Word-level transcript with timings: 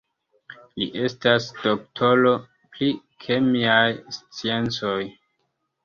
Li 0.79 0.87
estas 1.07 1.51
doktoro 1.67 2.33
pri 2.49 2.91
kemiaj 3.27 3.89
sciencoj. 4.21 5.01